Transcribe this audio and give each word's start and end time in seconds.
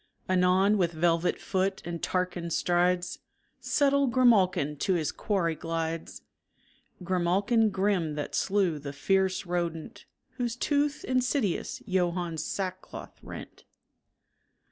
Anon 0.27 0.79
with 0.79 0.93
velvet 0.93 1.39
foot 1.39 1.83
and 1.85 2.01
Tarquin 2.01 2.49
strides 2.49 3.19
Subtle 3.59 4.07
grimalkin 4.09 4.77
to 4.79 4.95
his 4.95 5.11
quarry 5.11 5.53
glides 5.53 6.23
Grimalkin 7.03 7.69
grim 7.69 8.15
that 8.15 8.33
slew 8.33 8.79
the 8.79 8.93
fierce 8.93 9.45
rodent 9.45 10.05
Whose 10.37 10.55
tooth 10.55 11.03
insidious 11.05 11.83
Johann's 11.85 12.43
sackcloth 12.43 13.19
rent. 13.21 13.65